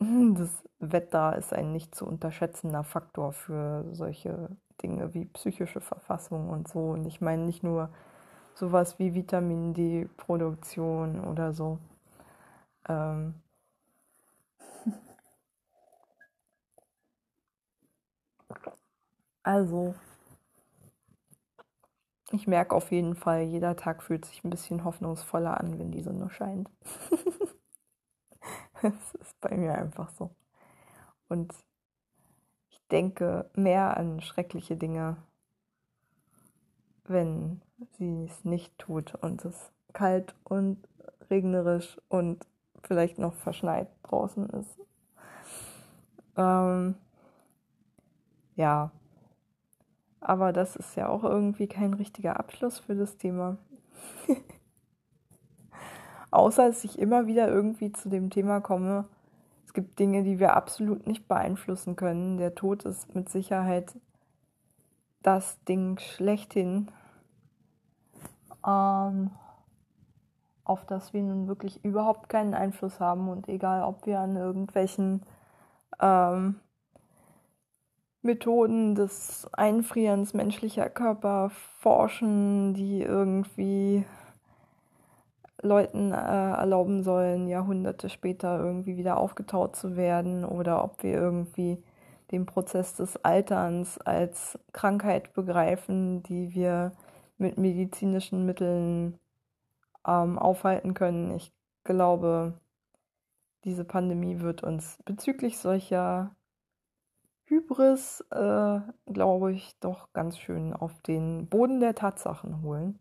[0.34, 6.68] das Wetter ist ein nicht zu unterschätzender Faktor für solche Dinge wie psychische Verfassung und
[6.68, 6.90] so.
[6.90, 7.90] Und ich meine nicht nur
[8.54, 11.78] sowas wie Vitamin D-Produktion oder so.
[12.88, 13.34] Ähm
[19.44, 19.94] also,
[22.32, 26.02] ich merke auf jeden Fall, jeder Tag fühlt sich ein bisschen hoffnungsvoller an, wenn die
[26.02, 26.68] Sonne scheint.
[28.82, 30.30] das ist bei mir einfach so.
[31.28, 31.52] Und
[32.68, 35.16] ich denke mehr an schreckliche Dinge,
[37.06, 37.60] wenn
[37.98, 40.78] sie es nicht tut und es kalt und
[41.30, 42.46] regnerisch und
[42.82, 44.78] vielleicht noch verschneit draußen ist.
[46.36, 46.96] Ähm,
[48.56, 48.90] ja,
[50.20, 53.58] aber das ist ja auch irgendwie kein richtiger Abschluss für das Thema.
[56.30, 59.06] Außer dass ich immer wieder irgendwie zu dem Thema komme,
[59.66, 62.38] es gibt Dinge, die wir absolut nicht beeinflussen können.
[62.38, 63.94] Der Tod ist mit Sicherheit
[65.24, 66.90] das Ding schlechthin,
[68.64, 69.30] ähm,
[70.64, 73.28] auf das wir nun wirklich überhaupt keinen Einfluss haben.
[73.28, 75.22] Und egal, ob wir an irgendwelchen
[76.00, 76.60] ähm,
[78.22, 81.50] Methoden des Einfrierens menschlicher Körper
[81.80, 84.04] forschen, die irgendwie
[85.60, 91.82] Leuten äh, erlauben sollen, Jahrhunderte später irgendwie wieder aufgetaut zu werden, oder ob wir irgendwie
[92.30, 96.92] den Prozess des Alterns als Krankheit begreifen, die wir
[97.38, 99.18] mit medizinischen Mitteln
[100.06, 101.30] ähm, aufhalten können.
[101.32, 101.52] Ich
[101.84, 102.60] glaube,
[103.64, 106.34] diese Pandemie wird uns bezüglich solcher
[107.46, 112.98] Hybris, äh, glaube ich, doch ganz schön auf den Boden der Tatsachen holen.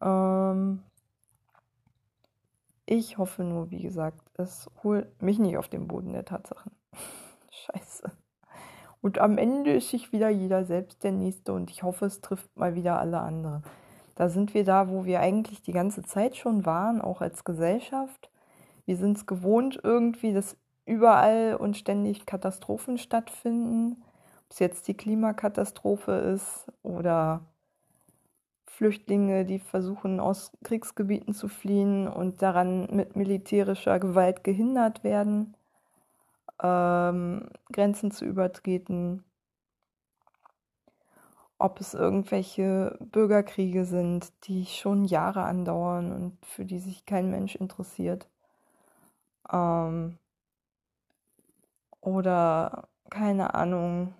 [0.00, 0.82] Ähm
[2.86, 6.72] ich hoffe nur, wie gesagt, es holt mich nicht auf den Boden der Tatsachen.
[7.58, 8.12] Scheiße.
[9.00, 12.56] Und am Ende ist sich wieder jeder selbst der Nächste und ich hoffe, es trifft
[12.56, 13.62] mal wieder alle anderen.
[14.16, 18.30] Da sind wir da, wo wir eigentlich die ganze Zeit schon waren, auch als Gesellschaft.
[18.84, 20.56] Wir sind es gewohnt irgendwie, dass
[20.86, 24.02] überall und ständig Katastrophen stattfinden.
[24.46, 27.42] Ob es jetzt die Klimakatastrophe ist oder
[28.66, 35.54] Flüchtlinge, die versuchen, aus Kriegsgebieten zu fliehen und daran mit militärischer Gewalt gehindert werden
[36.62, 39.24] ähm, Grenzen zu übertreten,
[41.58, 47.56] ob es irgendwelche Bürgerkriege sind, die schon Jahre andauern und für die sich kein Mensch
[47.56, 48.28] interessiert.
[49.52, 50.18] Ähm,
[52.00, 54.14] oder keine Ahnung,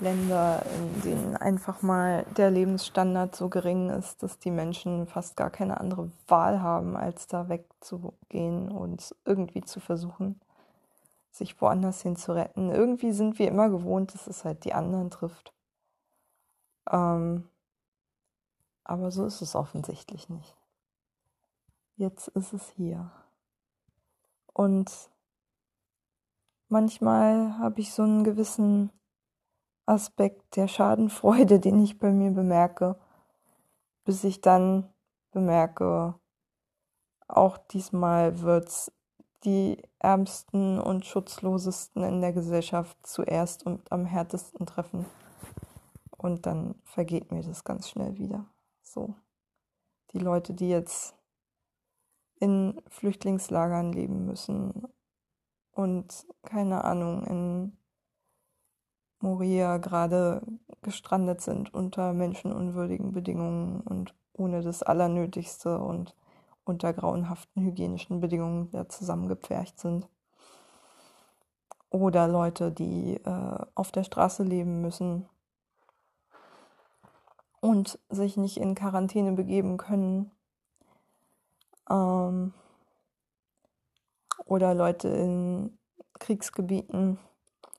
[0.00, 5.50] Länder, in denen einfach mal der Lebensstandard so gering ist, dass die Menschen fast gar
[5.50, 10.40] keine andere Wahl haben, als da wegzugehen und irgendwie zu versuchen,
[11.34, 12.70] sich woanders hin zu retten.
[12.70, 15.52] Irgendwie sind wir immer gewohnt, dass es halt die anderen trifft.
[16.88, 17.48] Ähm,
[18.84, 20.54] aber so ist es offensichtlich nicht.
[21.96, 23.10] Jetzt ist es hier.
[24.52, 25.10] Und
[26.68, 28.90] manchmal habe ich so einen gewissen
[29.86, 32.96] Aspekt der Schadenfreude, den ich bei mir bemerke,
[34.04, 34.88] bis ich dann
[35.32, 36.14] bemerke,
[37.26, 38.92] auch diesmal wird es
[39.44, 45.06] die Ärmsten und Schutzlosesten in der Gesellschaft zuerst und am härtesten treffen.
[46.16, 48.46] Und dann vergeht mir das ganz schnell wieder.
[48.82, 49.14] So.
[50.12, 51.14] Die Leute, die jetzt
[52.36, 54.86] in Flüchtlingslagern leben müssen
[55.72, 57.76] und keine Ahnung, in
[59.20, 60.42] Moria gerade
[60.82, 66.14] gestrandet sind unter menschenunwürdigen Bedingungen und ohne das Allernötigste und
[66.64, 70.08] unter grauenhaften hygienischen Bedingungen da zusammengepfercht sind.
[71.90, 75.28] oder Leute, die äh, auf der Straße leben müssen
[77.60, 80.30] und sich nicht in Quarantäne begeben können.
[81.88, 82.52] Ähm,
[84.44, 85.78] oder Leute in
[86.18, 87.18] Kriegsgebieten,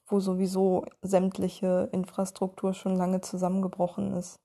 [0.07, 4.39] wo sowieso sämtliche Infrastruktur schon lange zusammengebrochen ist,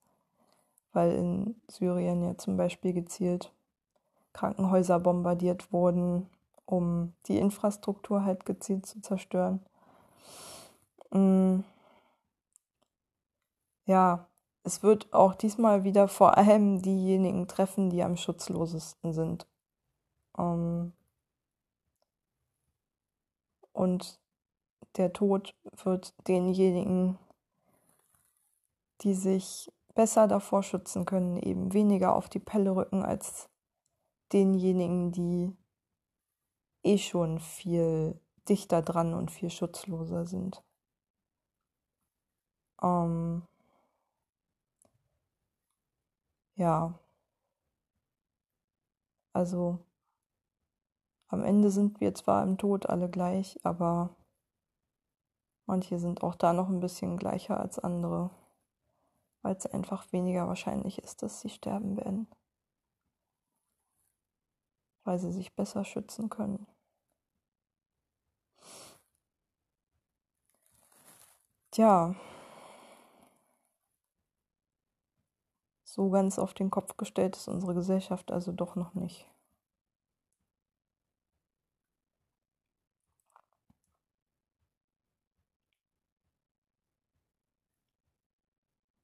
[0.93, 3.53] weil in Syrien ja zum Beispiel gezielt
[4.33, 6.28] Krankenhäuser bombardiert wurden,
[6.66, 9.61] um die Infrastruktur halt gezielt zu zerstören.
[11.11, 11.61] Mm.
[13.87, 14.26] Ja,
[14.62, 19.47] es wird auch diesmal wieder vor allem diejenigen treffen, die am schutzlosesten sind.
[20.39, 20.93] Ähm,
[23.72, 24.20] und
[24.97, 25.55] der Tod
[25.85, 27.18] wird denjenigen,
[29.03, 33.49] die sich besser davor schützen können, eben weniger auf die Pelle rücken als
[34.33, 35.57] denjenigen, die
[36.83, 40.62] eh schon viel dichter dran und viel schutzloser sind.
[42.83, 43.43] Ähm,
[46.57, 46.99] ja,
[49.33, 49.78] also
[51.28, 54.16] am Ende sind wir zwar im Tod alle gleich, aber
[55.66, 58.31] manche sind auch da noch ein bisschen gleicher als andere,
[59.43, 62.26] weil es einfach weniger wahrscheinlich ist, dass sie sterben werden,
[65.05, 66.66] weil sie sich besser schützen können.
[71.72, 72.14] Tja,
[75.84, 79.28] So ganz auf den Kopf gestellt ist unsere Gesellschaft also doch noch nicht.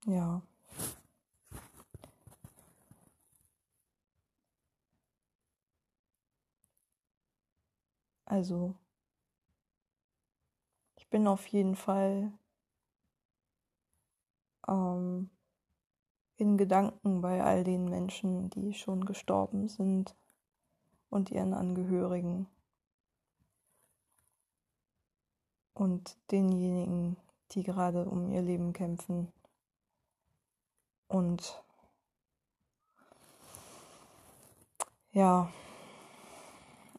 [0.07, 0.43] Ja.
[8.27, 8.75] Also,
[10.97, 12.33] ich bin auf jeden Fall
[14.67, 15.31] ähm,
[16.37, 20.17] in Gedanken bei all den Menschen, die schon gestorben sind
[21.09, 22.49] und ihren Angehörigen.
[25.73, 27.17] Und denjenigen,
[27.53, 29.33] die gerade um ihr Leben kämpfen.
[31.07, 31.63] Und
[35.13, 35.53] ja,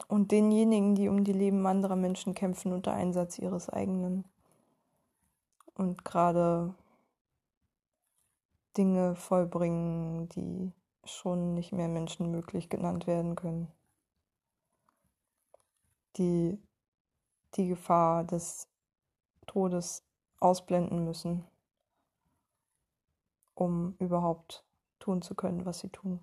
[0.08, 4.26] und denjenigen, die um die Leben anderer Menschen kämpfen unter Einsatz ihres eigenen.
[5.76, 6.74] Und gerade
[8.78, 10.72] Dinge vollbringen, die
[11.04, 13.72] schon nicht mehr menschenmöglich genannt werden können.
[16.18, 16.60] Die
[17.56, 18.68] die Gefahr des
[19.48, 20.04] Todes
[20.40, 21.46] ausblenden müssen,
[23.56, 24.64] um überhaupt
[25.00, 26.20] tun zu können, was sie tun.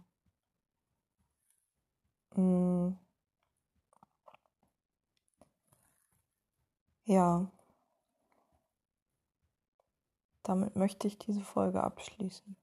[2.37, 3.04] Mm.
[7.07, 7.51] Ja.
[10.43, 12.57] Damit möchte ich diese Folge abschließen.